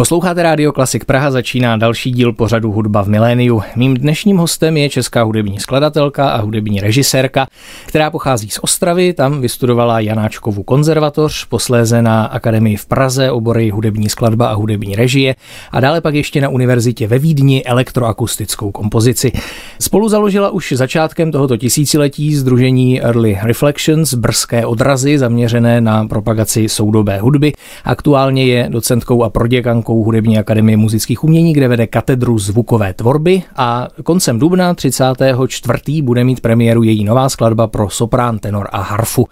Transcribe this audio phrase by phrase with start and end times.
[0.00, 3.62] Posloucháte Rádio Klasik Praha, začíná další díl pořadu Hudba v miléniu.
[3.76, 7.46] Mým dnešním hostem je česká hudební skladatelka a hudební režisérka,
[7.86, 14.08] která pochází z Ostravy, tam vystudovala Janáčkovu konzervatoř, posléze na Akademii v Praze obory hudební
[14.08, 15.34] skladba a hudební režie
[15.72, 19.32] a dále pak ještě na univerzitě ve Vídni elektroakustickou kompozici.
[19.80, 27.18] Spolu založila už začátkem tohoto tisíciletí združení Early Reflections, brzké odrazy zaměřené na propagaci soudobé
[27.18, 27.52] hudby.
[27.84, 33.42] Aktuálně je docentkou a proděkankou Českou hudební akademii muzických umění, kde vede katedru zvukové tvorby
[33.56, 36.02] a koncem dubna 34.
[36.02, 39.26] bude mít premiéru její nová skladba pro soprán, tenor a harfu.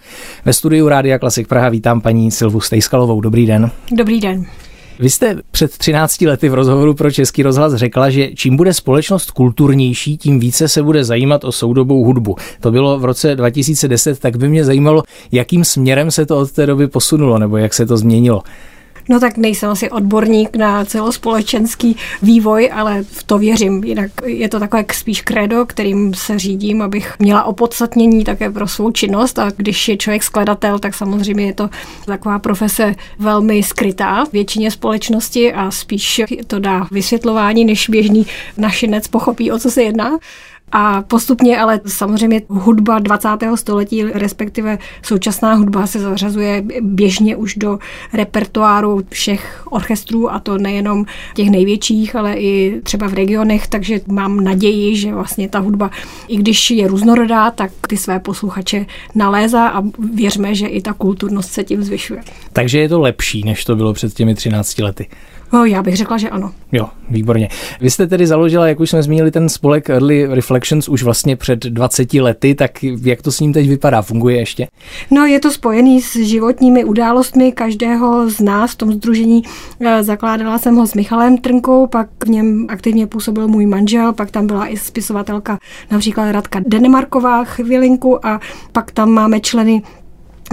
[0.45, 3.21] Ve studiu Rádia Klasik Praha vítám paní Silvu Stejskalovou.
[3.21, 3.71] Dobrý den.
[3.93, 4.47] Dobrý den.
[4.98, 9.31] Vy jste před 13 lety v rozhovoru pro Český rozhlas řekla, že čím bude společnost
[9.31, 12.37] kulturnější, tím více se bude zajímat o soudobou hudbu.
[12.61, 16.67] To bylo v roce 2010, tak by mě zajímalo, jakým směrem se to od té
[16.67, 18.43] doby posunulo, nebo jak se to změnilo.
[19.09, 23.84] No tak nejsem asi odborník na celospolečenský vývoj, ale v to věřím.
[23.84, 28.91] Jinak je to takové spíš kredo, kterým se řídím, abych měla opodstatnění také pro svou
[28.91, 31.70] činnost a když je člověk skladatel, tak samozřejmě je to
[32.06, 39.09] taková profese velmi skrytá v většině společnosti a spíš to dá vysvětlování, než běžný našinec
[39.09, 40.19] pochopí, o co se jedná.
[40.72, 43.28] A postupně ale samozřejmě hudba 20.
[43.55, 47.78] století, respektive současná hudba se zařazuje běžně už do
[48.12, 54.44] repertoáru všech orchestrů a to nejenom těch největších, ale i třeba v regionech, takže mám
[54.44, 55.91] naději, že vlastně ta hudba,
[56.28, 59.82] i když je různorodá, tak ty své posluchače nalézá a
[60.14, 62.20] věřme, že i ta kulturnost se tím zvyšuje.
[62.53, 65.06] Takže je to lepší, než to bylo před těmi 13 lety.
[65.53, 66.53] No, já bych řekla, že ano.
[66.72, 67.48] Jo, výborně.
[67.80, 70.27] Vy jste tedy založila, jak už jsme zmínili, ten spolek Early
[70.59, 74.03] Reflections už vlastně před 20 lety, tak jak to s ním teď vypadá?
[74.03, 74.69] Funguje ještě?
[75.11, 79.43] No, je to spojený s životními událostmi každého z nás v tom združení.
[79.81, 84.31] Eh, zakládala jsem ho s Michalem Trnkou, pak v něm aktivně působil můj manžel, pak
[84.31, 85.59] tam byla i spisovatelka
[85.91, 88.41] například Radka Denemarková chvilinku a
[88.72, 89.82] pak tam máme členy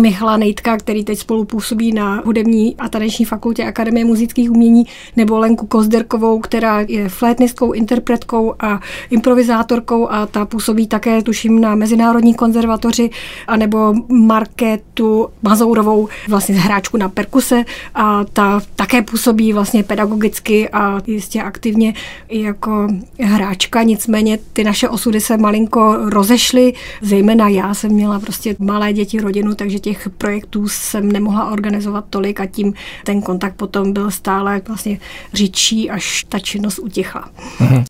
[0.01, 4.85] Michala Nejtka, který teď spolupůsobí na hudební a taneční fakultě Akademie muzických umění,
[5.15, 8.79] nebo Lenku Kozderkovou, která je flétnistkou, interpretkou a
[9.09, 13.09] improvizátorkou a ta působí také, tuším, na Mezinárodní konzervatoři,
[13.47, 17.63] anebo Marketu Mazourovou, vlastně hráčku na perkuse
[17.95, 21.93] a ta také působí vlastně pedagogicky a jistě aktivně
[22.29, 22.87] jako
[23.19, 29.21] hráčka, nicméně ty naše osudy se malinko rozešly, zejména já jsem měla prostě malé děti,
[29.21, 32.73] rodinu, takže těch projektů jsem nemohla organizovat tolik a tím
[33.03, 34.99] ten kontakt potom byl stále vlastně
[35.33, 37.29] řidší, až ta činnost utichla.
[37.59, 37.83] Mhm.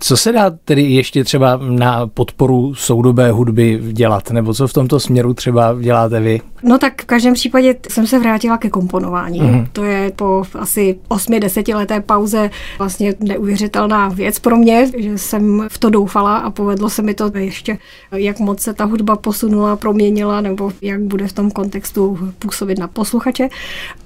[0.00, 5.00] Co se dá tedy ještě třeba na podporu soudobé hudby dělat, nebo co v tomto
[5.00, 6.40] směru třeba děláte vy?
[6.62, 9.40] No tak v každém případě jsem se vrátila ke komponování.
[9.40, 9.66] Mm.
[9.72, 15.78] To je po asi 8-10 leté pauze vlastně neuvěřitelná věc pro mě, že jsem v
[15.78, 17.78] to doufala a povedlo se mi to ještě,
[18.12, 22.88] jak moc se ta hudba posunula, proměnila, nebo jak bude v tom kontextu působit na
[22.88, 23.48] posluchače.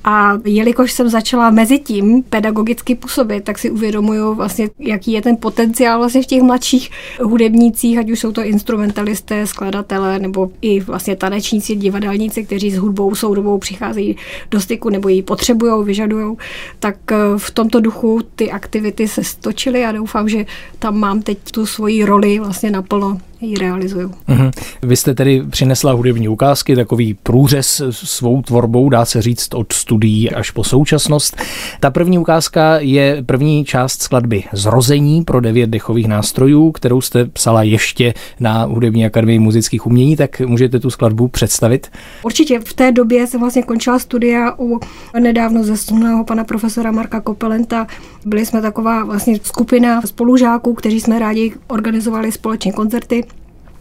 [0.05, 5.37] A jelikož jsem začala mezi tím pedagogicky působit, tak si uvědomuju vlastně, jaký je ten
[5.37, 6.91] potenciál vlastně v těch mladších
[7.21, 13.15] hudebnících, ať už jsou to instrumentalisté, skladatelé, nebo i vlastně tanečníci, divadelníci, kteří s hudbou
[13.15, 14.17] soudobou přicházejí
[14.51, 16.37] do styku nebo ji potřebují, vyžadují,
[16.79, 20.47] tak eh, v tomto duchu ty aktivity se stočily a doufám, že
[20.79, 24.15] tam mám teď tu svoji roli vlastně naplno ji realizuju.
[24.29, 24.51] Mm-hmm.
[24.83, 30.31] Vy jste tedy přinesla hudební ukázky, takový průřez svou tvorbou, dá se říct od studií
[30.31, 31.37] až po současnost.
[31.81, 37.63] Ta první ukázka je první část skladby Zrození pro devět dechových nástrojů, kterou jste psala
[37.63, 41.91] ještě na Hudební akademii muzických umění, tak můžete tu skladbu představit?
[42.23, 42.61] Určitě.
[42.61, 44.81] V té době jsem vlastně končila studia u
[45.21, 47.87] nedávno zesnulého pana profesora Marka Kopelenta.
[48.25, 53.25] Byli jsme taková vlastně skupina spolužáků, kteří jsme rádi organizovali společně koncerty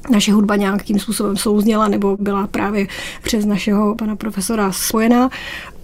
[0.10, 2.88] naše hudba nějakým způsobem souzněla nebo byla právě
[3.24, 5.30] přes našeho pana profesora spojená.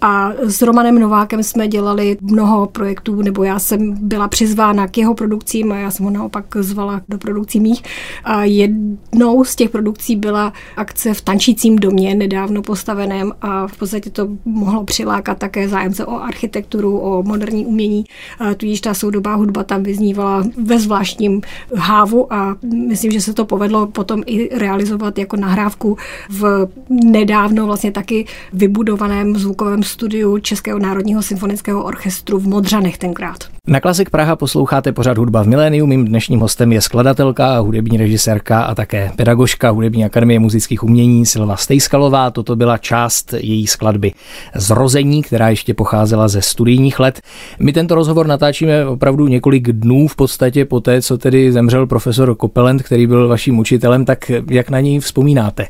[0.00, 5.14] A s Romanem Novákem jsme dělali mnoho projektů, nebo já jsem byla přizvána k jeho
[5.14, 7.82] produkcím a já jsem ho naopak zvala do produkcí mých.
[8.24, 14.10] A jednou z těch produkcí byla akce v Tančícím domě, nedávno postaveném a v podstatě
[14.10, 18.04] to mohlo přilákat také zájemce o architekturu, o moderní umění.
[18.38, 21.40] A tudíž ta soudobá hudba tam vyznívala ve zvláštním
[21.74, 22.56] hávu a
[22.86, 25.96] myslím, že se to povedlo potom i realizovat jako nahrávku
[26.30, 33.44] v nedávno vlastně taky vybudovaném zvukovém studiu Českého národního symfonického orchestru v Modřanech tenkrát.
[33.66, 35.86] Na Klasik Praha posloucháte pořád hudba v miléniu.
[35.86, 41.56] Mým dnešním hostem je skladatelka, hudební režisérka a také pedagožka hudební akademie muzických umění Silva
[41.56, 42.30] Stejskalová.
[42.30, 44.12] Toto byla část její skladby
[44.54, 47.20] Zrození, která ještě pocházela ze studijních let.
[47.58, 52.34] My tento rozhovor natáčíme opravdu několik dnů v podstatě po té, co tedy zemřel profesor
[52.34, 55.66] Kopelent, který byl vaším učitelem, tak jak na něj vzpomínáte?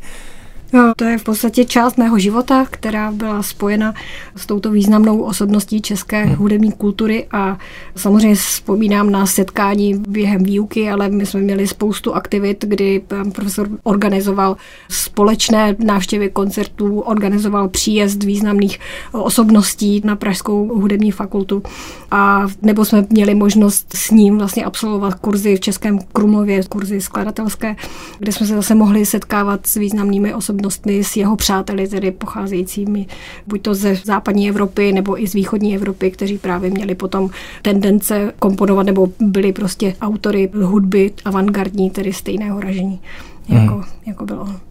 [0.73, 3.95] No, to je v podstatě část mého života, která byla spojena
[4.37, 6.35] s touto významnou osobností české hmm.
[6.35, 7.59] hudební kultury a
[7.97, 13.69] samozřejmě vzpomínám na setkání během výuky, ale my jsme měli spoustu aktivit, kdy pan profesor
[13.83, 14.57] organizoval
[14.89, 18.81] společné návštěvy koncertů, organizoval příjezd významných
[19.13, 21.63] osobností na Pražskou hudební fakultu
[22.11, 27.77] a nebo jsme měli možnost s ním vlastně absolvovat kurzy v Českém Krumlově, kurzy skladatelské,
[28.19, 33.07] kde jsme se zase mohli setkávat s významnými osobnostmi osobnostmi s jeho přáteli, tedy pocházejícími
[33.47, 37.31] buď to ze západní Evropy nebo i z východní Evropy, kteří právě měli potom
[37.63, 43.01] tendence komponovat nebo byli prostě autory hudby avantgardní, tedy stejného ražení,
[43.49, 43.85] jako, hmm.
[44.07, 44.70] jako bylo ono.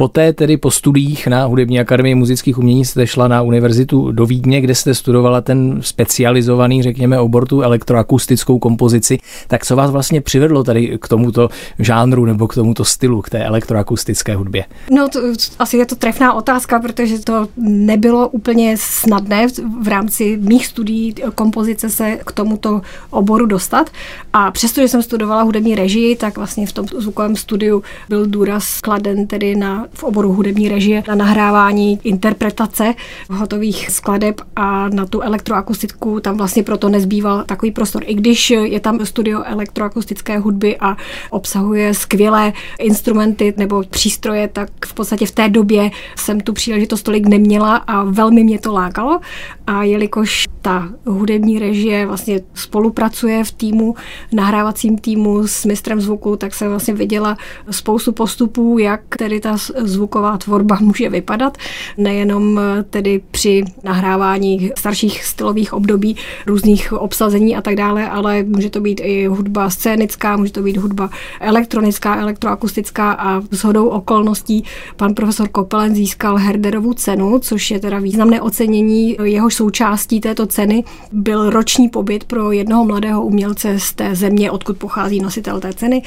[0.00, 4.60] Poté tedy po studiích na Hudební akademii muzických umění jste šla na univerzitu do Vídně,
[4.60, 9.18] kde jste studovala ten specializovaný, řekněme, obor tu elektroakustickou kompozici.
[9.48, 11.48] Tak co vás vlastně přivedlo tady k tomuto
[11.78, 14.64] žánru nebo k tomuto stylu, k té elektroakustické hudbě?
[14.90, 15.20] No, to,
[15.58, 19.46] asi je to trefná otázka, protože to nebylo úplně snadné
[19.82, 22.80] v rámci mých studií kompozice se k tomuto
[23.10, 23.90] oboru dostat.
[24.32, 29.26] A přestože jsem studovala hudební režii, tak vlastně v tom zvukovém studiu byl důraz kladen
[29.26, 32.94] tedy na v oboru hudební režie na nahrávání interpretace
[33.30, 38.02] hotových skladeb a na tu elektroakustiku tam vlastně proto nezbýval takový prostor.
[38.06, 40.96] I když je tam studio elektroakustické hudby a
[41.30, 47.26] obsahuje skvělé instrumenty nebo přístroje, tak v podstatě v té době jsem tu příležitost tolik
[47.26, 49.20] neměla a velmi mě to lákalo.
[49.66, 53.94] A jelikož ta hudební režie vlastně spolupracuje v týmu,
[54.32, 57.36] nahrávacím týmu s mistrem zvuku, tak jsem vlastně viděla
[57.70, 61.58] spoustu postupů, jak tedy ta zvuková tvorba může vypadat,
[61.96, 66.16] nejenom eh, tedy při nahrávání starších stylových období,
[66.46, 70.76] různých obsazení a tak dále, ale může to být i hudba scénická, může to být
[70.76, 71.10] hudba
[71.40, 74.64] elektronická, elektroakustická a s hodou okolností
[74.96, 79.16] pan profesor Kopelen získal Herderovu cenu, což je teda významné ocenění.
[79.22, 84.76] Jehož součástí této ceny byl roční pobyt pro jednoho mladého umělce z té země, odkud
[84.76, 86.02] pochází nositel té ceny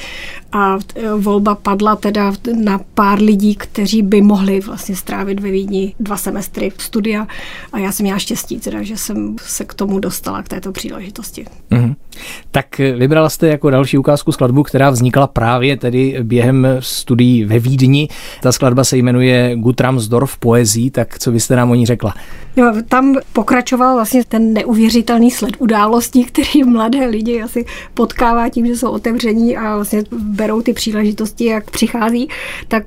[0.52, 2.32] a eh, volba padla teda
[2.62, 7.26] na pár lidí, kteří by mohli vlastně strávit ve Vídni dva semestry studia
[7.72, 11.46] a já jsem měla štěstí, teda, že jsem se k tomu dostala, k této příležitosti.
[11.70, 11.94] Mm-hmm.
[12.50, 18.08] Tak vybrala jste jako další ukázku skladbu, která vznikla právě tedy během studií ve Vídni.
[18.42, 22.14] Ta skladba se jmenuje Gutramsdorf poezí, tak co byste nám o ní řekla?
[22.56, 27.64] No, tam pokračoval vlastně ten neuvěřitelný sled událostí, který mladé lidi asi
[27.94, 32.28] potkává tím, že jsou otevření a vlastně berou ty příležitosti, jak přichází.
[32.68, 32.84] Tak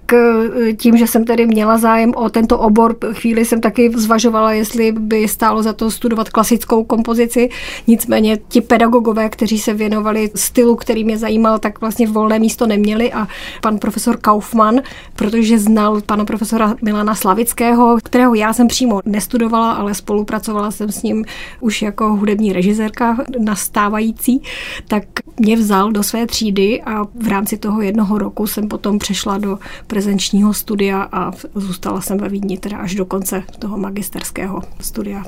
[0.77, 5.27] tím, že jsem tedy měla zájem o tento obor, chvíli jsem taky zvažovala, jestli by
[5.27, 7.49] stálo za to studovat klasickou kompozici.
[7.87, 13.13] Nicméně ti pedagogové, kteří se věnovali stylu, který mě zajímal, tak vlastně volné místo neměli
[13.13, 13.27] a
[13.61, 14.81] pan profesor Kaufmann,
[15.15, 21.03] protože znal pana profesora Milana Slavického, kterého já jsem přímo nestudovala, ale spolupracovala jsem s
[21.03, 21.25] ním
[21.59, 24.41] už jako hudební režisérka nastávající,
[24.87, 25.03] tak
[25.39, 29.59] mě vzal do své třídy a v rámci toho jednoho roku jsem potom přešla do
[29.87, 35.23] prezenčního studia a zůstala jsem ve Vídni teda až do konce toho magisterského studia.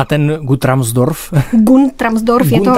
[0.00, 1.32] A ten Gutramsdorf?
[1.52, 2.74] Guntramsdorf, je, to,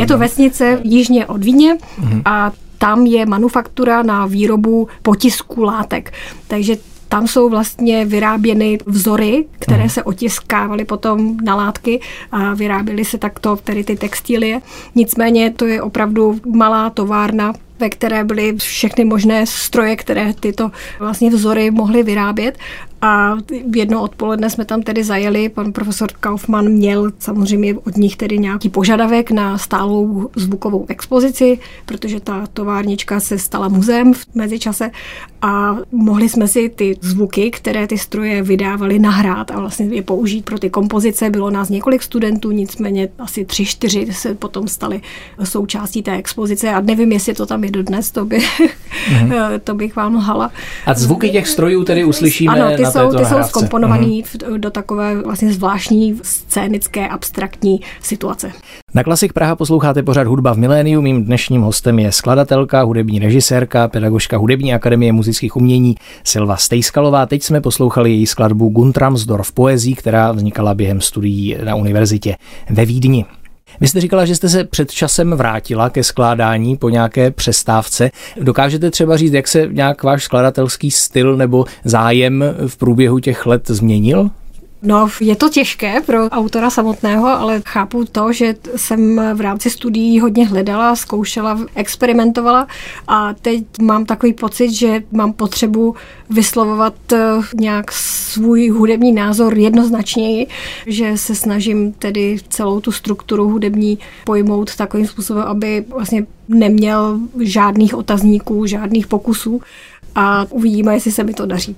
[0.00, 2.22] je to vesnice jižně od Vídně mm-hmm.
[2.24, 6.12] a tam je manufaktura na výrobu potisku látek.
[6.46, 6.76] Takže
[7.08, 9.88] tam jsou vlastně vyráběny vzory, které mhm.
[9.88, 12.00] se otiskávaly potom na látky
[12.32, 14.60] a vyráběly se takto tedy ty textilie.
[14.94, 21.30] Nicméně to je opravdu malá továrna ve které byly všechny možné stroje, které tyto vlastně
[21.30, 22.58] vzory mohly vyrábět
[23.02, 23.36] a
[23.74, 28.68] jedno odpoledne jsme tam tedy zajeli, pan profesor Kaufmann měl samozřejmě od nich tedy nějaký
[28.68, 34.90] požadavek na stálou zvukovou expozici, protože ta továrnička se stala muzeem v mezičase
[35.42, 40.44] a mohli jsme si ty zvuky, které ty stroje vydávaly, nahrát a vlastně je použít
[40.44, 41.30] pro ty kompozice.
[41.30, 45.00] Bylo nás několik studentů, nicméně asi tři, čtyři se potom stali
[45.44, 49.60] součástí té expozice a nevím, jestli to tam je dodnes, to, by, mm-hmm.
[49.64, 50.50] to bych vám lhala.
[50.86, 54.58] A zvuky těch strojů tedy uslyšíme ano, ty jsou, ty jsou skomponovaný mm-hmm.
[54.58, 58.52] do takové vlastně zvláštní scénické abstraktní situace.
[58.94, 61.02] Na Klasik Praha posloucháte pořád Hudba v miléniu.
[61.02, 65.94] Mým dnešním hostem je skladatelka, hudební režisérka, pedagožka Hudební akademie muzických umění
[66.24, 67.26] Silva Stejskalová.
[67.26, 72.36] Teď jsme poslouchali její skladbu Guntramsdorf poezí, která vznikala během studií na univerzitě
[72.70, 73.24] ve Vídni.
[73.80, 78.10] Vy jste říkala, že jste se před časem vrátila ke skládání po nějaké přestávce.
[78.40, 83.68] Dokážete třeba říct, jak se nějak váš skladatelský styl nebo zájem v průběhu těch let
[83.68, 84.30] změnil?
[84.82, 90.20] No, je to těžké pro autora samotného, ale chápu to, že jsem v rámci studií
[90.20, 92.66] hodně hledala, zkoušela, experimentovala
[93.08, 95.94] a teď mám takový pocit, že mám potřebu
[96.30, 97.18] vyslovovat eh,
[97.54, 100.46] nějak svůj hudební názor jednoznačněji,
[100.86, 107.94] že se snažím tedy celou tu strukturu hudební pojmout takovým způsobem, aby vlastně neměl žádných
[107.94, 109.60] otazníků, žádných pokusů
[110.14, 111.76] a uvidíme, jestli se mi to daří.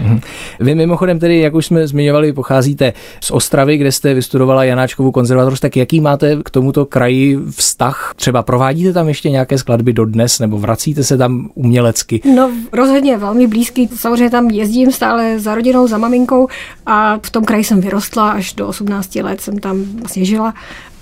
[0.00, 0.20] Mhm.
[0.60, 5.60] Vy mimochodem tedy, jak už jsme zmiňovali, pocházíte z Ostravy, kde jste vystudovala Janáčkovou konzervatoř,
[5.60, 8.14] tak jaký máte k tomuto kraji vztah?
[8.16, 12.20] Třeba provádíte tam ještě nějaké skladby dodnes, nebo vracíte se tam umělecky?
[12.34, 16.48] No rozhodně velmi blízký, samozřejmě tam jezdím stále za rodinou, za maminkou
[16.86, 20.54] a v tom kraji jsem vyrostla, až do 18 let jsem tam vlastně žila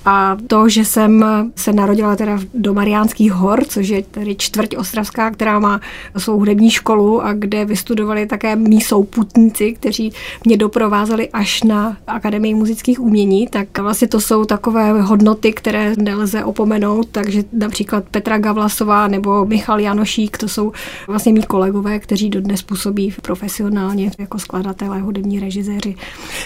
[0.05, 1.25] a to, že jsem
[1.57, 5.81] se narodila teda do Mariánských hor, což je tedy čtvrť Ostravská, která má
[6.17, 10.13] svou hudební školu a kde vystudovali také mý souputníci, kteří
[10.45, 16.45] mě doprovázeli až na Akademii muzických umění, tak vlastně to jsou takové hodnoty, které nelze
[16.45, 20.73] opomenout, takže například Petra Gavlasová nebo Michal Janošík, to jsou
[21.07, 25.95] vlastně mý kolegové, kteří dodnes působí profesionálně jako skladatelé, hudební režiséři.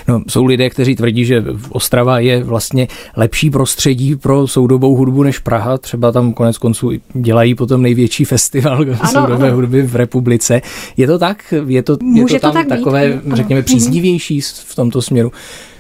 [0.08, 5.22] No, jsou lidé, kteří tvrdí, že Ostrava je vlastně lepší lepší prostředí pro soudobou hudbu
[5.22, 5.78] než Praha.
[5.78, 9.56] Třeba tam konec konců dělají potom největší festival ano, soudobé ano.
[9.56, 10.62] hudby v republice.
[10.96, 11.54] Je to tak?
[11.66, 13.36] Je to, je to tam to tak takové, být?
[13.36, 13.64] řekněme, mhm.
[13.64, 15.32] příznivější v tomto směru?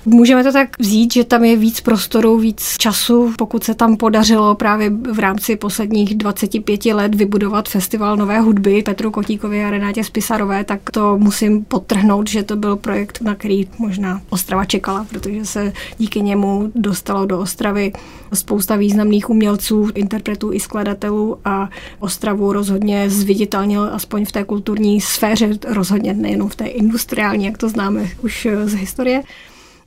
[0.06, 4.54] Můžeme to tak vzít, že tam je víc prostoru, víc času, pokud se tam podařilo
[4.54, 10.64] právě v rámci posledních 25 let vybudovat festival nové hudby Petru Kotíkovi a Renátě Spisarové,
[10.64, 15.72] tak to musím podtrhnout, že to byl projekt, na který možná Ostrava čekala, protože se
[15.98, 17.92] díky němu dostalo do Ostravy
[18.34, 21.68] spousta významných umělců, interpretů i skladatelů a
[21.98, 27.68] Ostravu rozhodně zviditelnil aspoň v té kulturní sféře, rozhodně nejenom v té industriální, jak to
[27.68, 29.22] známe už z historie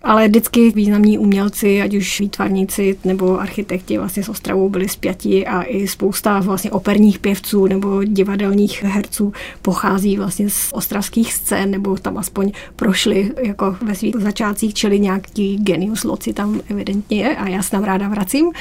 [0.03, 5.61] ale vždycky významní umělci, ať už výtvarníci nebo architekti vlastně s Ostravou byli spjati a
[5.61, 12.17] i spousta vlastně operních pěvců nebo divadelních herců pochází vlastně z ostravských scén nebo tam
[12.17, 17.63] aspoň prošli jako ve svých začátcích, čili nějaký genius loci tam evidentně je a já
[17.63, 18.51] se tam ráda vracím.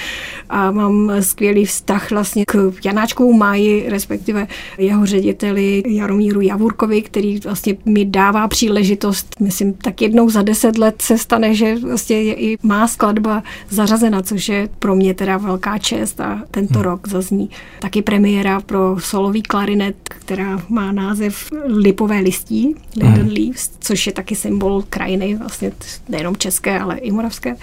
[0.48, 4.46] A mám skvělý vztah vlastně k Janáčkovu Máji, respektive
[4.78, 11.02] jeho řediteli Jaromíru Javurkovi, který vlastně mi dává příležitost, myslím, tak jednou za deset let
[11.02, 15.78] se stane, že vlastně je i má skladba zařazena, což je pro mě teda velká
[15.78, 16.82] čest a tento hmm.
[16.82, 17.50] rok zazní
[17.80, 23.34] taky premiéra pro solový klarinet, která má název Lipové listí, Linden hmm.
[23.34, 25.72] Leaves, což je taky symbol krajiny, vlastně
[26.08, 27.56] nejenom české, ale i moravské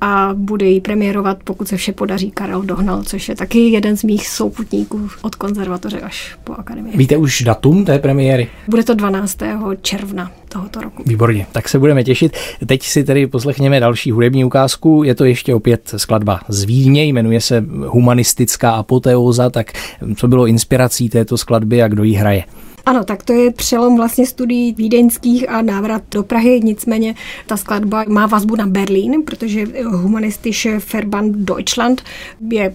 [0.00, 4.04] a bude ji premiérovat, pokud se vše podaří, Karel Dohnal, což je taky jeden z
[4.04, 6.96] mých souputníků od konzervatoře až po akademii.
[6.96, 8.48] Víte už datum té premiéry?
[8.68, 9.38] Bude to 12.
[9.82, 11.02] června tohoto roku.
[11.06, 12.36] Výborně, tak se budeme těšit.
[12.66, 15.02] Teď si tedy poslechněme další hudební ukázku.
[15.04, 19.72] Je to ještě opět skladba z Vídně, jmenuje se Humanistická apoteóza, tak
[20.16, 22.44] co bylo inspirací této skladby a kdo ji hraje?
[22.88, 27.14] Ano, tak to je přelom vlastně studií vídeňských a návrat do Prahy, nicméně
[27.46, 32.02] ta skladba má vazbu na Berlín, protože humanistische Verband Deutschland
[32.50, 32.74] je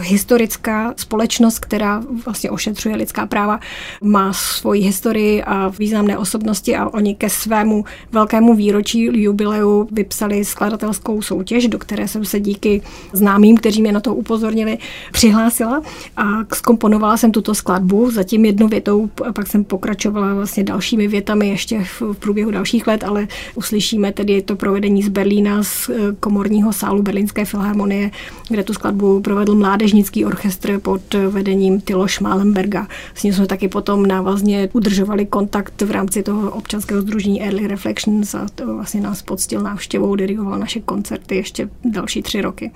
[0.00, 3.60] historická společnost, která vlastně ošetřuje lidská práva,
[4.02, 11.22] má svoji historii a významné osobnosti a oni ke svému velkému výročí jubileu vypsali skladatelskou
[11.22, 14.78] soutěž, do které jsem se díky známým, kteří mě na to upozornili,
[15.12, 15.82] přihlásila
[16.16, 16.24] a
[16.54, 21.84] skomponovala jsem tuto skladbu, zatím jednou větou, a pak jsem pokračovala vlastně dalšími větami ještě
[21.84, 27.02] v průběhu dalších let, ale uslyšíme tedy to provedení z Berlína, z eh, komorního sálu
[27.02, 28.10] Berlínské filharmonie,
[28.48, 32.86] kde tu skladbu provedl mladý mládežnický orchestr pod vedením Tilo Schmalenberga.
[33.14, 38.34] S ním jsme taky potom návazně udržovali kontakt v rámci toho občanského združení Early Reflections
[38.34, 42.70] a to vlastně nás poctil návštěvou, dirigoval naše koncerty ještě další tři roky.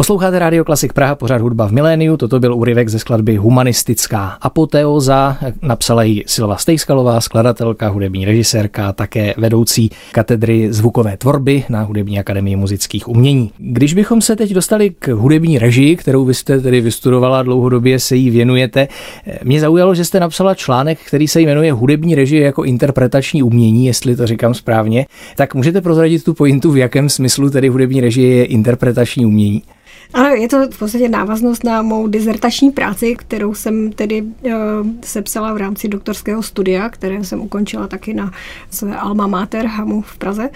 [0.00, 2.16] Posloucháte Radio Klasik Praha, pořád hudba v miléniu.
[2.16, 5.36] Toto byl úryvek ze skladby Humanistická apoteóza.
[5.62, 12.56] Napsala ji Silva Stejskalová, skladatelka, hudební režisérka, také vedoucí katedry zvukové tvorby na Hudební akademii
[12.56, 13.50] muzických umění.
[13.58, 18.16] Když bychom se teď dostali k hudební režii, kterou vy jste tedy vystudovala dlouhodobě, se
[18.16, 18.88] jí věnujete,
[19.44, 24.16] mě zaujalo, že jste napsala článek, který se jmenuje Hudební režie jako interpretační umění, jestli
[24.16, 25.06] to říkám správně.
[25.36, 29.62] Tak můžete prozradit tu pointu, v jakém smyslu tedy hudební režie je interpretační umění?
[30.14, 34.52] Ano, je to v podstatě návaznost na mou dizertační práci, kterou jsem tedy uh,
[35.04, 38.32] sepsala v rámci doktorského studia, které jsem ukončila taky na
[38.70, 40.50] své alma mater Hamu v Praze.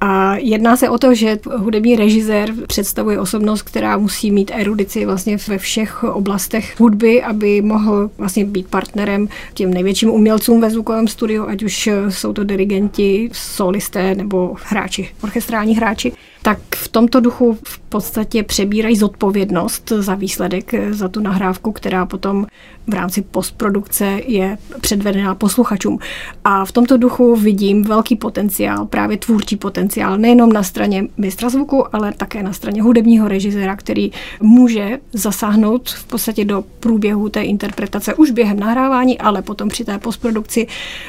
[0.00, 5.36] A jedná se o to, že hudební režisér představuje osobnost, která musí mít erudici vlastně
[5.48, 11.48] ve všech oblastech hudby, aby mohl vlastně být partnerem těm největším umělcům ve zvukovém studiu,
[11.48, 17.78] ať už jsou to dirigenti, solisté nebo hráči, orchestrální hráči tak v tomto duchu v
[17.78, 22.46] podstatě přebírají zodpovědnost za výsledek, za tu nahrávku, která potom
[22.88, 25.98] v rámci postprodukce je předvedená posluchačům.
[26.44, 31.96] A v tomto duchu vidím velký potenciál, právě tvůrčí potenciál, nejenom na straně mistra zvuku,
[31.96, 38.14] ale také na straně hudebního režiséra, který může zasáhnout v podstatě do průběhu té interpretace
[38.14, 40.66] už během nahrávání, ale potom při té postprodukci.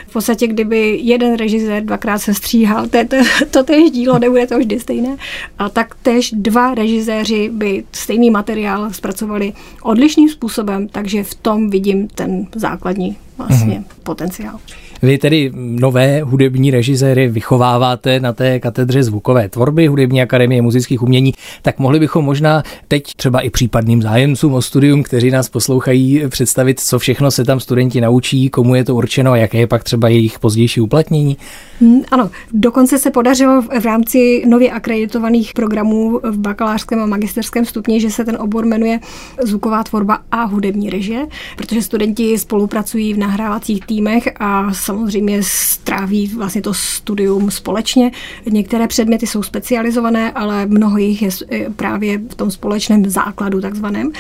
[0.08, 3.16] V podstatě, kdyby jeden režisér dvakrát se stříhal, to, to,
[3.52, 5.18] to též dílo, nebude to vždy stejné,
[5.60, 12.08] a tak tež dva režiséři by stejný materiál zpracovali odlišným způsobem, takže v tom vidím
[12.08, 14.04] ten základní vlastně mm-hmm.
[14.04, 14.60] potenciál.
[15.02, 21.34] Vy tedy nové hudební režiséry vychováváte na té katedře zvukové tvorby Hudební akademie muzických umění,
[21.62, 26.80] tak mohli bychom možná teď třeba i případným zájemcům o studium, kteří nás poslouchají, představit,
[26.80, 30.08] co všechno se tam studenti naučí, komu je to určeno a jaké je pak třeba
[30.08, 31.38] jejich pozdější uplatnění?
[31.82, 38.02] Hmm, ano, dokonce se podařilo v rámci nově akreditovaných programů v bakalářském a magisterském stupni,
[38.02, 39.00] že se ten obor jmenuje
[39.44, 41.28] zvuková tvorba a hudební režie,
[41.58, 48.12] protože studenti spolupracují v nahrávacích týmech a samozřejmě stráví vlastně to studium společně.
[48.50, 51.30] Některé předměty jsou specializované, ale mnoho jich je
[51.76, 54.12] právě v tom společném základu takzvaném.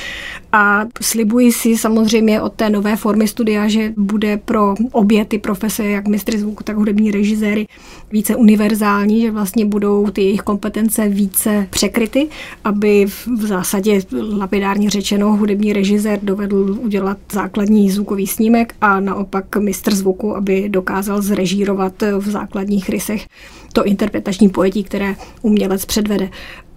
[0.51, 5.85] A slibuji si samozřejmě od té nové formy studia, že bude pro obě ty profese,
[5.85, 7.67] jak mistry zvuku, tak hudební režiséry,
[8.11, 12.27] více univerzální, že vlastně budou ty jejich kompetence více překryty,
[12.63, 13.05] aby
[13.38, 14.01] v zásadě
[14.38, 21.21] lapidárně řečeno hudební režisér dovedl udělat základní zvukový snímek a naopak mistr zvuku, aby dokázal
[21.21, 23.27] zrežírovat v základních rysech
[23.73, 26.29] to interpretační pojetí, které umělec předvede.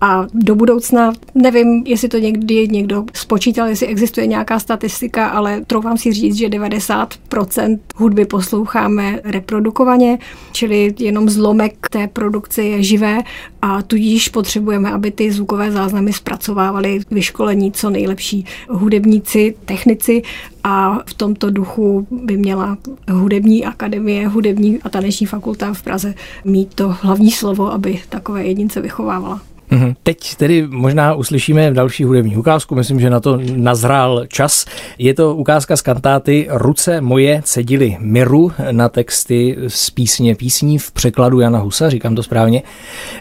[0.04, 5.98] A do budoucna nevím, jestli to někdy někdo spočítal, jestli existuje nějaká statistika, ale troufám
[5.98, 10.18] si říct, že 90% hudby posloucháme reprodukovaně,
[10.52, 13.18] čili jenom zlomek té produkce je živé
[13.62, 20.22] a tudíž potřebujeme, aby ty zvukové záznamy zpracovávali vyškolení co nejlepší hudebníci, technici
[20.64, 22.78] a v tomto duchu by měla
[23.10, 28.80] hudební akademie, hudební a taneční fakulta v Praze mít to hlavní slovo, aby takové jedince
[28.80, 29.51] vychovávala.
[29.72, 29.94] Mhm.
[30.02, 34.64] Teď tedy možná uslyšíme další hudební ukázku, myslím, že na to nazrál čas.
[34.98, 40.92] Je to ukázka z kantáty Ruce moje cedily miru na texty z písně písní v
[40.92, 42.62] překladu Jana Husa, říkám to správně.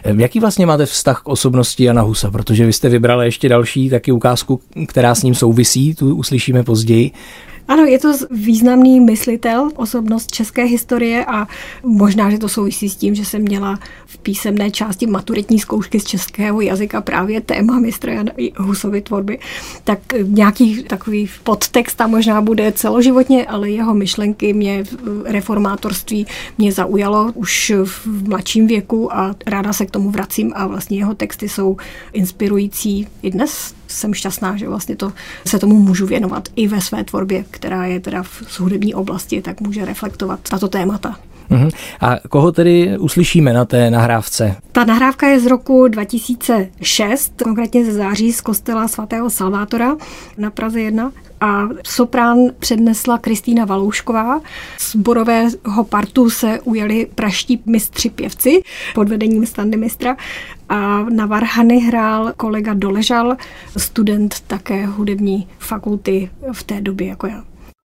[0.04, 2.30] Jaký vlastně máte vztah k osobnosti Jana Husa?
[2.30, 7.10] Protože vy jste vybrali ještě další taky ukázku, která s ním souvisí, tu uslyšíme později.
[7.68, 11.48] Ano, je to významný myslitel, osobnost české historie a
[11.82, 16.04] možná, že to souvisí s tím, že jsem měla v písemné části maturitní zkoušky z
[16.04, 19.38] českého jazyka právě téma mistra Jana Husovy tvorby.
[19.84, 24.84] Tak nějaký takový podtext tam možná bude celoživotně, ale jeho myšlenky mě
[25.24, 26.26] reformátorství
[26.58, 31.14] mě zaujalo už v mladším věku a ráda se k tomu vracím a vlastně jeho
[31.14, 31.76] texty jsou
[32.12, 35.12] inspirující i dnes jsem šťastná, že vlastně to
[35.46, 39.60] se tomu můžu věnovat i ve své tvorbě, která je teda v hudební oblasti, tak
[39.60, 41.18] může reflektovat tato témata.
[41.50, 41.70] Uh-huh.
[42.00, 44.56] A koho tedy uslyšíme na té nahrávce?
[44.72, 49.96] Ta nahrávka je z roku 2006, konkrétně ze září z kostela svatého Salvátora
[50.38, 54.40] na Praze 1 a soprán přednesla Kristýna Valoušková.
[54.78, 58.62] Z borového partu se ujeli praští mistři pěvci
[58.94, 60.16] pod vedením standy mistra
[60.68, 63.36] a na Varhany hrál kolega Doležal,
[63.76, 67.44] student také hudební fakulty v té době jako já.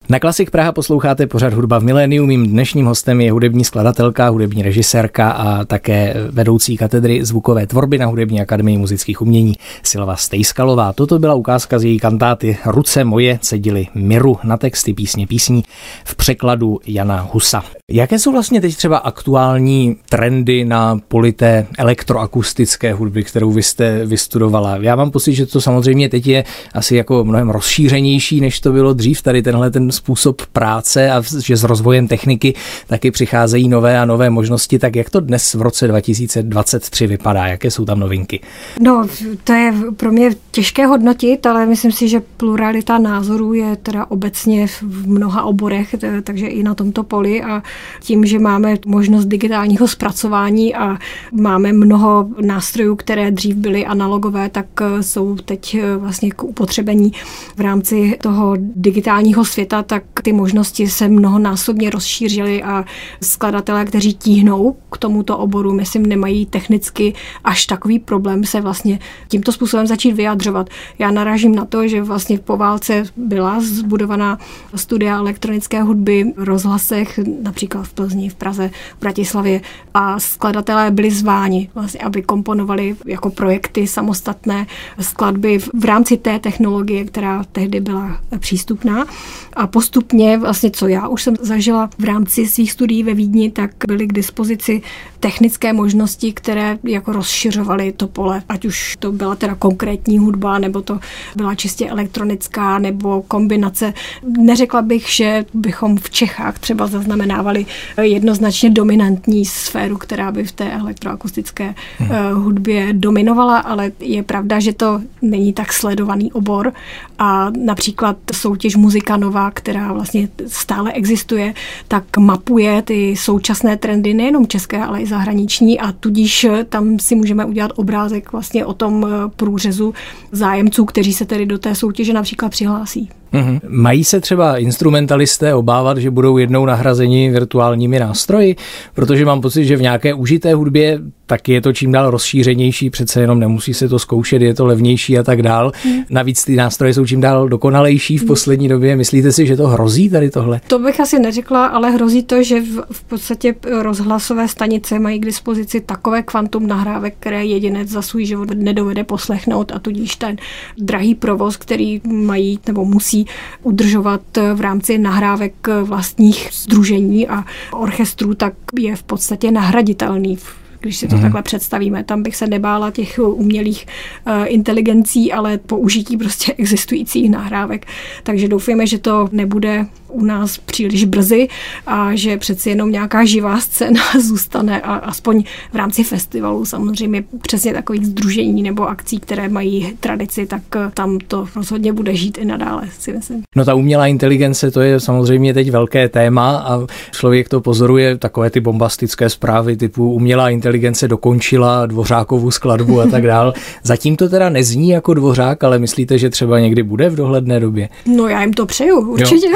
[0.09, 2.27] Na Klasik Praha posloucháte pořád hudba v miléniu.
[2.27, 8.07] Mým dnešním hostem je hudební skladatelka, hudební režisérka a také vedoucí katedry zvukové tvorby na
[8.07, 10.93] Hudební akademii muzických umění Silva Stejskalová.
[10.93, 15.65] Toto byla ukázka z její kantáty Ruce moje cedily miru na texty písně písní
[16.05, 17.63] v překladu Jana Husa.
[17.93, 24.77] Jaké jsou vlastně teď třeba aktuální trendy na polité elektroakustické hudby, kterou vy jste vystudovala?
[24.77, 26.45] Já mám pocit, že to samozřejmě teď je
[26.75, 31.57] asi jako mnohem rozšířenější, než to bylo dřív, tady tenhle ten způsob práce a že
[31.57, 32.55] s rozvojem techniky
[32.87, 34.79] taky přicházejí nové a nové možnosti.
[34.79, 37.47] Tak jak to dnes v roce 2023 vypadá?
[37.47, 38.41] Jaké jsou tam novinky?
[38.81, 39.07] No,
[39.45, 44.67] to je pro mě těžké hodnotit, ale myslím si, že pluralita názorů je teda obecně
[44.67, 47.63] v mnoha oborech, takže i na tomto poli a
[48.01, 50.99] tím, že máme možnost digitálního zpracování a
[51.33, 54.67] máme mnoho nástrojů, které dřív byly analogové, tak
[55.01, 57.13] jsou teď vlastně k upotřebení
[57.57, 62.85] v rámci toho digitálního světa, tak ty možnosti se mnohonásobně rozšířily a
[63.23, 69.53] skladatelé, kteří tíhnou k tomuto oboru, myslím, nemají technicky až takový problém se vlastně tímto
[69.53, 70.71] způsobem začít vyjadřovat.
[70.99, 74.39] Já narážím na to, že vlastně po válce byla zbudovaná
[74.75, 79.61] studia elektronické hudby v rozhlasech, například v Plzni, v Praze, v Bratislavě
[79.95, 84.67] a skladatelé byli zváni, vlastně, aby komponovali jako projekty samostatné
[85.01, 89.07] skladby v rámci té technologie, která tehdy byla přístupná.
[89.53, 93.71] A postupně, vlastně co já už jsem zažila v rámci svých studií ve Vídni, tak
[93.89, 94.83] byly k dispozici
[95.21, 100.83] technické možnosti, které jako rozšiřovaly to pole, ať už to byla teda konkrétní hudba, nebo
[100.83, 100.99] to
[101.37, 103.93] byla čistě elektronická, nebo kombinace.
[104.39, 107.56] Neřekla bych, že bychom v Čechách třeba zaznamenávali
[108.03, 112.11] jednoznačně dominantní sféru, která by v té elektroakustické hmm.
[112.35, 116.73] hudbě dominovala, ale je pravda, že to není tak sledovaný obor
[117.19, 121.55] a například soutěž Muzika Nová, která vlastně stále existuje,
[121.89, 127.45] tak mapuje ty současné trendy nejenom české, ale i zahraniční a tudíž tam si můžeme
[127.45, 129.95] udělat obrázek vlastně o tom eh, průřezu
[130.33, 133.11] zájemců, kteří se tedy do té soutěže například přihlásí.
[133.33, 133.61] Mm-hmm.
[133.69, 138.57] Mají se třeba instrumentalisté obávat, že budou jednou nahrazeni virtuálními nástroji?
[138.95, 143.21] Protože mám pocit, že v nějaké užité hudbě tak je to čím dál rozšířenější, přece
[143.21, 145.73] jenom nemusí se to zkoušet, je to levnější a tak dál.
[145.85, 146.03] Mm.
[146.11, 148.27] Navíc ty nástroje jsou čím dál dokonalejší v mm.
[148.27, 148.97] poslední době.
[148.97, 150.61] Myslíte si, že to hrozí tady tohle?
[150.67, 155.25] To bych asi neřekla, ale hrozí to, že v, v podstatě rozhlasové stanice mají k
[155.25, 160.37] dispozici takové kvantum nahrávek, které jedinec za svůj život nedovede poslechnout a tudíž ten
[160.79, 163.27] drahý provoz, který mají nebo musí
[163.63, 164.21] udržovat
[164.55, 170.39] v rámci nahrávek vlastních združení a orchestrů, tak je v podstatě nahraditelný
[170.87, 171.23] když si to mm.
[171.23, 172.05] takhle představíme.
[172.05, 173.87] Tam bych se nebála těch umělých
[174.27, 177.87] uh, inteligencí, ale použití prostě existujících nahrávek.
[178.23, 181.49] Takže doufujeme, že to nebude u nás příliš brzy
[181.87, 187.73] a že přeci jenom nějaká živá scéna zůstane a aspoň v rámci festivalu samozřejmě přesně
[187.73, 192.45] takových združení nebo akcí, které mají tradici, tak eh, tam to rozhodně bude žít i
[192.45, 193.43] nadále, si myslím.
[193.57, 198.51] No ta umělá inteligence, to je samozřejmě teď velké téma a člověk to pozoruje, takové
[198.51, 200.76] ty bombastické zprávy typu umělá inteligence
[201.07, 203.55] dokončila dvořákovou skladbu a tak dál.
[203.83, 207.89] Zatím to teda nezní jako dvořák, ale myslíte, že třeba někdy bude v dohledné době?
[208.07, 209.47] No já jim to přeju, určitě.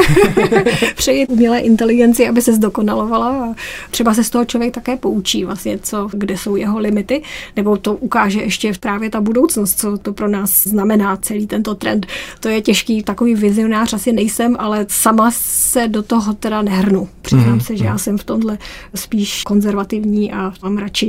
[0.97, 3.55] přeji umělé inteligenci, aby se zdokonalovala a
[3.91, 7.23] třeba se z toho člověk také poučí vlastně, co, kde jsou jeho limity,
[7.57, 12.07] nebo to ukáže ještě právě ta budoucnost, co to pro nás znamená celý tento trend.
[12.41, 17.09] To je těžký, takový vizionář asi nejsem, ale sama se do toho teda nehrnu.
[17.23, 17.63] Přiznám mm-hmm.
[17.63, 18.59] se, že já jsem v tomhle
[18.95, 21.00] spíš konzervativní a mám radši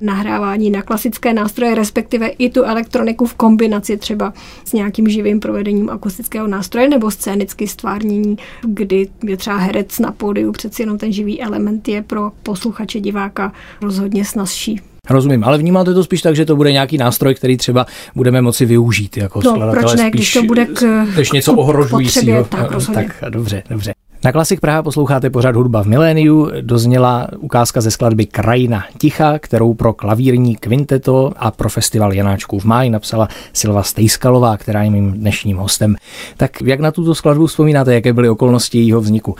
[0.00, 4.32] nahrávání na klasické nástroje, respektive i tu elektroniku v kombinaci třeba
[4.64, 8.38] s nějakým živým provedením akustického nástroje nebo scénicky stvárnění
[8.78, 13.52] kdy je třeba herec na pódiu, přeci jenom ten živý element je pro posluchače, diváka
[13.82, 14.80] rozhodně snazší.
[15.10, 18.66] Rozumím, ale vnímáte to spíš tak, že to bude nějaký nástroj, který třeba budeme moci
[18.66, 22.44] využít jako no, proč ne, když to bude k, než něco ohrožujícího.
[22.44, 23.92] Tak, tak, dobře, dobře.
[24.24, 26.50] Na Klasik Praha posloucháte pořád hudba v miléniu.
[26.60, 32.64] Dozněla ukázka ze skladby Krajina ticha, kterou pro klavírní kvinteto a pro festival Janáčků v
[32.64, 35.96] máji napsala Silva Stejskalová, která je mým dnešním hostem.
[36.36, 39.36] Tak jak na tuto skladbu vzpomínáte, jaké byly okolnosti jejího vzniku?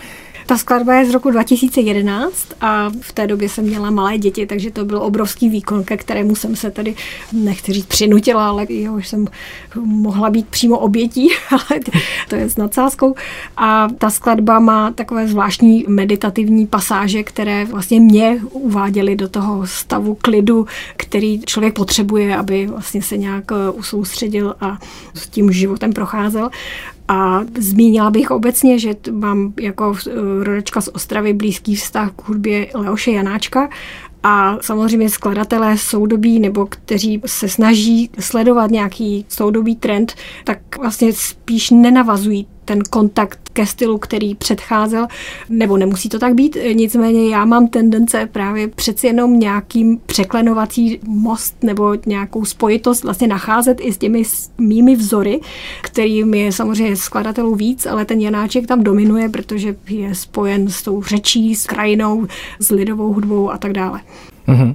[0.48, 4.70] Ta skladba je z roku 2011 a v té době jsem měla malé děti, takže
[4.70, 6.94] to byl obrovský výkon, ke kterému jsem se tady,
[7.32, 9.26] nechci říct přinutila, ale už jsem
[9.84, 11.80] mohla být přímo obětí, ale
[12.28, 13.14] to je s nadsázkou.
[13.56, 20.14] A ta skladba má takové zvláštní meditativní pasáže, které vlastně mě uváděly do toho stavu
[20.14, 24.78] klidu, který člověk potřebuje, aby vlastně se nějak usoustředil a
[25.14, 26.50] s tím životem procházel.
[27.08, 29.94] A zmínila bych obecně, že mám jako
[30.42, 33.68] rodečka z Ostravy blízký vztah k hudbě Leoše Janáčka.
[34.22, 41.70] A samozřejmě skladatelé soudobí nebo kteří se snaží sledovat nějaký soudobý trend, tak vlastně spíš
[41.70, 45.07] nenavazují ten kontakt ke stylu, který předcházel,
[45.48, 51.62] nebo nemusí to tak být, nicméně já mám tendence právě přeci jenom nějakým překlenovací most
[51.62, 54.22] nebo nějakou spojitost vlastně nacházet i s těmi
[54.59, 55.40] mými vzory,
[55.83, 61.02] kterým je samozřejmě skladatelů víc, ale ten Janáček tam dominuje, protože je spojen s tou
[61.02, 62.26] řečí, s krajinou,
[62.59, 64.00] s lidovou hudbou a tak dále.
[64.48, 64.74] Mhm.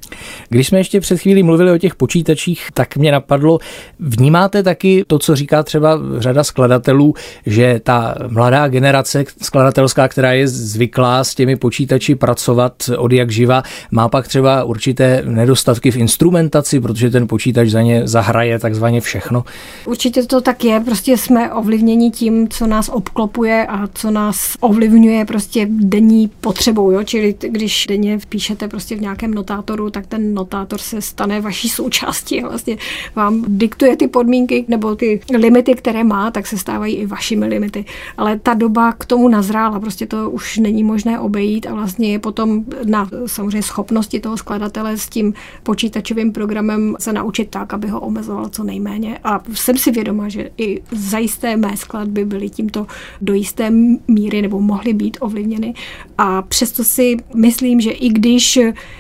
[0.49, 3.59] Když jsme ještě před chvílí mluvili o těch počítačích, tak mě napadlo,
[3.99, 7.13] vnímáte taky to, co říká třeba řada skladatelů,
[7.45, 13.63] že ta mladá generace skladatelská, která je zvyklá s těmi počítači pracovat od jak živa,
[13.91, 19.43] má pak třeba určité nedostatky v instrumentaci, protože ten počítač za ně zahraje takzvaně všechno?
[19.85, 25.25] Určitě to tak je, prostě jsme ovlivněni tím, co nás obklopuje a co nás ovlivňuje
[25.25, 27.03] prostě denní potřebou, jo?
[27.03, 31.69] čili když denně píšete prostě v nějakém notátu notátoru, tak ten notátor se stane vaší
[31.69, 32.77] součástí a vlastně
[33.15, 37.85] vám diktuje ty podmínky nebo ty limity, které má, tak se stávají i vašimi limity.
[38.17, 42.19] Ale ta doba k tomu nazrála, prostě to už není možné obejít a vlastně je
[42.19, 47.99] potom na samozřejmě schopnosti toho skladatele s tím počítačovým programem se naučit tak, aby ho
[47.99, 49.19] omezoval co nejméně.
[49.23, 52.87] A jsem si vědoma, že i zajisté mé skladby byly tímto
[53.21, 53.71] do jisté
[54.07, 55.73] míry nebo mohly být ovlivněny.
[56.17, 58.59] A přesto si myslím, že i když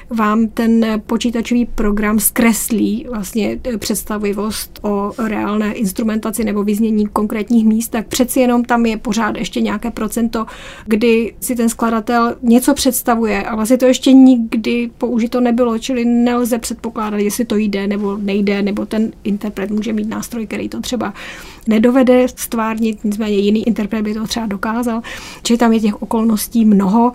[0.09, 8.07] vám ten počítačový program zkreslí vlastně představivost o reálné instrumentaci nebo vyznění konkrétních míst, tak
[8.07, 10.45] přeci jenom tam je pořád ještě nějaké procento,
[10.85, 16.57] kdy si ten skladatel něco představuje a vlastně to ještě nikdy použito nebylo, čili nelze
[16.57, 21.13] předpokládat, jestli to jde nebo nejde, nebo ten interpret může mít nástroj, který to třeba
[21.67, 25.01] nedovede stvárnit, nicméně jiný interpret by to třeba dokázal.
[25.43, 27.11] Čili tam je těch okolností mnoho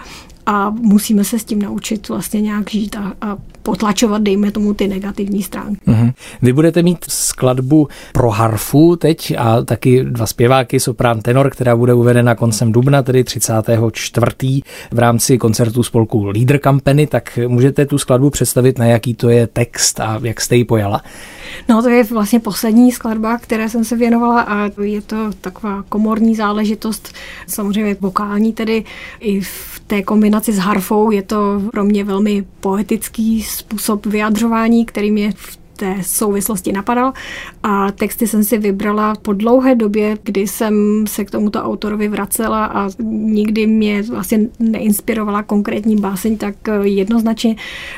[0.51, 4.89] a musíme se s tím naučit vlastně nějak žít a, a potlačovat, dejme tomu, ty
[4.89, 5.81] negativní stránky.
[5.87, 6.13] Mm-hmm.
[6.43, 11.95] Vy budete mít skladbu pro harfu teď a taky dva zpěváky, soprán tenor, která bude
[11.95, 14.63] uvedena koncem dubna, tedy 34.
[14.93, 19.47] v rámci koncertu spolku Leader Company, tak můžete tu skladbu představit, na jaký to je
[19.47, 21.03] text a jak jste ji pojala?
[21.69, 26.35] No to je vlastně poslední skladba, které jsem se věnovala a je to taková komorní
[26.35, 27.15] záležitost,
[27.47, 28.85] samozřejmě vokální tedy
[29.21, 31.11] i v té kombinaci s harfou.
[31.11, 37.13] Je to pro mě velmi poetický způsob vyjadřování, kterým je v té souvislosti napadal
[37.63, 42.65] a texty jsem si vybrala po dlouhé době, kdy jsem se k tomuto autorovi vracela
[42.67, 47.57] a nikdy mě vlastně neinspirovala konkrétní báseň tak jednoznačně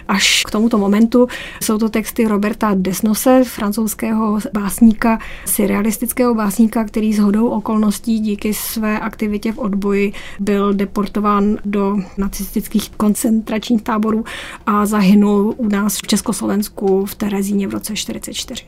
[0.08, 1.26] až k tomuto momentu.
[1.62, 8.98] Jsou to texty Roberta Desnose, francouzského básníka, surrealistického básníka, který s hodou okolností díky své
[8.98, 14.24] aktivitě v odboji byl deportován do nacistických koncentračních táborů
[14.66, 18.64] a zahynul u nás v Československu v Terezíně v roce 1944.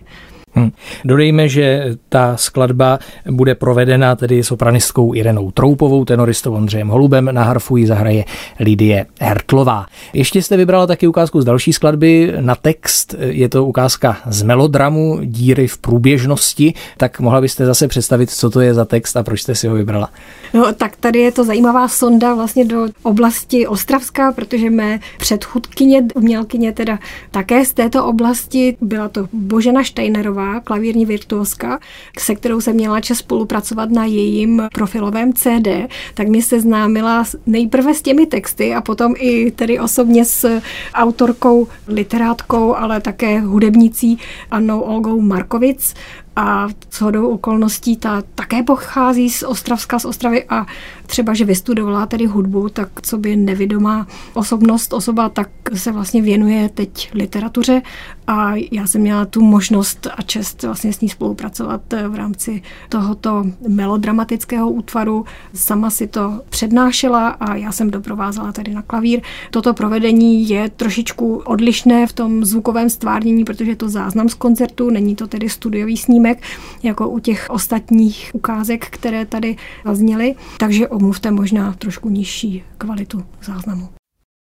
[0.54, 0.70] Hmm.
[1.04, 2.98] Dodejme, že ta skladba
[3.30, 8.24] bude provedena tedy sopranistkou Irenou Troupovou, tenoristou Ondřejem Holubem, na harfu ji zahraje
[8.60, 9.86] Lidie Hertlová.
[10.12, 15.18] Ještě jste vybrala taky ukázku z další skladby na text, je to ukázka z melodramu
[15.22, 19.42] Díry v průběžnosti, tak mohla byste zase představit, co to je za text a proč
[19.42, 20.08] jste si ho vybrala?
[20.54, 26.72] No tak tady je to zajímavá sonda vlastně do oblasti Ostravská, protože mé předchůdkyně, umělkyně
[26.72, 26.98] teda
[27.30, 31.78] také z této oblasti, byla to Božena Steinerová, Šípková, klavírní virtuoska,
[32.18, 35.68] se kterou jsem měla čas spolupracovat na jejím profilovém CD,
[36.14, 40.60] tak mě seznámila nejprve s těmi texty a potom i tedy osobně s
[40.94, 44.18] autorkou, literátkou, ale také hudebnicí
[44.50, 45.94] Annou Olgou Markovic.
[46.36, 50.66] A shodou okolností ta také pochází z Ostravska, z Ostravy a
[51.06, 56.68] třeba, že vystudovala tedy hudbu, tak co by nevidomá osobnost, osoba, tak se vlastně věnuje
[56.68, 57.82] teď literatuře
[58.26, 63.44] a já jsem měla tu možnost a čest vlastně s ní spolupracovat v rámci tohoto
[63.68, 65.24] melodramatického útvaru.
[65.54, 69.20] Sama si to přednášela a já jsem doprovázela tady na klavír.
[69.50, 74.90] Toto provedení je trošičku odlišné v tom zvukovém stvárnění, protože je to záznam z koncertu,
[74.90, 76.42] není to tedy studiový snímek,
[76.82, 83.88] jako u těch ostatních ukázek, které tady zazněly, takže omluvte možná trošku nižší kvalitu záznamu.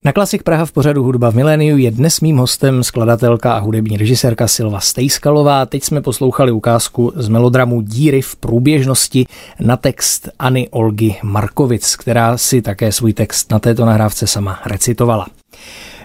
[0.06, 3.96] Na Klasik Praha v pořadu Hudba v miléniu je dnes mým hostem skladatelka a hudební
[3.96, 5.66] režisérka Silva Stejskalová.
[5.66, 9.26] Teď jsme poslouchali ukázku z melodramu Díry v průběžnosti
[9.60, 15.26] na textAny Olgy Markovic, která si také svůj text na této nahrávce sama recitovala.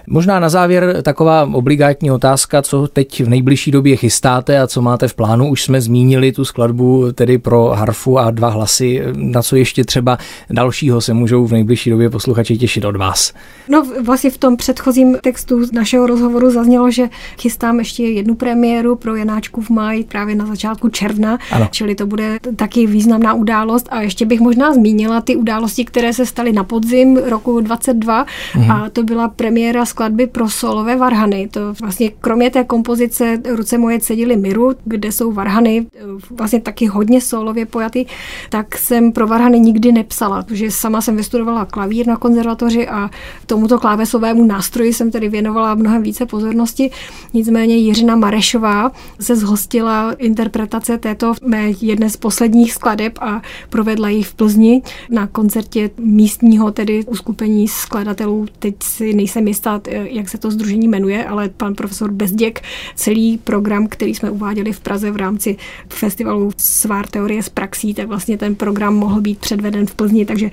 [0.06, 5.08] Možná na závěr taková obligátní otázka, co teď v nejbližší době chystáte a co máte
[5.08, 5.48] v plánu.
[5.48, 9.02] Už jsme zmínili tu skladbu tedy pro harfu a dva hlasy.
[9.14, 10.18] Na co ještě třeba
[10.50, 13.32] dalšího se můžou v nejbližší době posluchači těšit od vás?
[13.68, 17.08] No vlastně v tom předchozím textu našeho rozhovoru zaznělo, že
[17.40, 21.68] chystám ještě jednu premiéru pro Janáčku v máji právě na začátku června, ano.
[21.70, 26.26] čili to bude taky významná událost a ještě bych možná zmínila ty události, které se
[26.26, 28.70] staly na podzim roku 22 mhm.
[28.70, 31.48] a to byla premiéra skladby pro solové varhany.
[31.50, 35.86] To vlastně kromě té kompozice Ruce moje cedily miru, kde jsou varhany
[36.30, 38.06] vlastně taky hodně solově pojaty,
[38.50, 43.10] tak jsem pro varhany nikdy nepsala, protože sama jsem vystudovala klavír na konzervatoři a
[43.46, 46.90] tomuto klávesovému nástroji jsem tedy věnovala mnohem více pozornosti.
[47.34, 54.22] Nicméně Jiřina Marešová se zhostila interpretace této mé jedné z posledních skladeb a provedla ji
[54.22, 58.46] v Plzni na koncertě místního tedy uskupení skladatelů.
[58.58, 62.62] Teď si nejsem jistá, jak se to združení jmenuje, ale pan profesor Bezděk
[62.94, 65.56] celý program, který jsme uváděli v Praze v rámci
[65.88, 70.50] festivalu Svár teorie z praxí, tak vlastně ten program mohl být předveden v Plzni, takže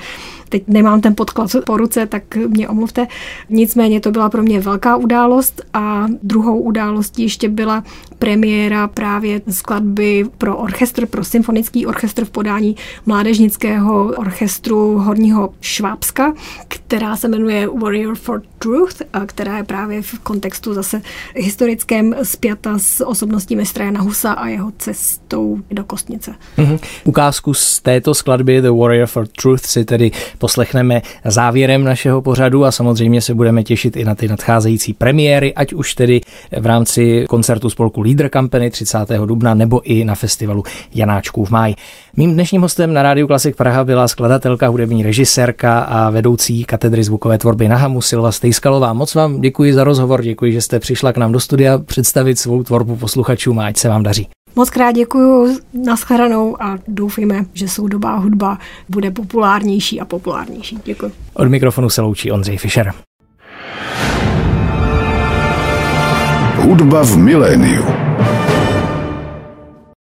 [0.49, 3.07] teď nemám ten podklad po ruce, tak mě omluvte.
[3.49, 7.83] Nicméně to byla pro mě velká událost a druhou událostí ještě byla
[8.19, 16.33] premiéra právě skladby pro orchestr, pro symfonický orchestr v podání Mládežnického orchestru Horního Švábska,
[16.67, 21.01] která se jmenuje Warrior for Truth, která je právě v kontextu zase
[21.35, 26.35] historickém spjata s osobností mistra Jana Husa a jeho cestou do Kostnice.
[26.57, 26.79] Mm-hmm.
[27.03, 32.71] Ukázku z této skladby The Warrior for Truth si tedy poslechneme závěrem našeho pořadu a
[32.71, 36.21] samozřejmě se budeme těšit i na ty nadcházející premiéry, ať už tedy
[36.59, 38.97] v rámci koncertu spolku Leader Company 30.
[39.25, 40.63] dubna nebo i na festivalu
[40.95, 41.75] Janáčků v máji.
[42.17, 47.37] Mým dnešním hostem na Rádiu Klasik Praha byla skladatelka, hudební režisérka a vedoucí katedry zvukové
[47.37, 48.93] tvorby na Hamu Silva Stejskalová.
[48.93, 52.63] Moc vám děkuji za rozhovor, děkuji, že jste přišla k nám do studia představit svou
[52.63, 54.27] tvorbu posluchačům a ať se vám daří.
[54.55, 58.57] Moc krát děkuji, naschledanou a doufíme, že soudobá hudba
[58.89, 60.77] bude populárnější a populárnější.
[60.85, 61.11] Děkuji.
[61.33, 62.93] Od mikrofonu se loučí Ondřej Fischer.
[66.55, 68.06] Hudba v miléniu.